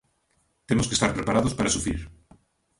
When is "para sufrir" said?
1.57-1.99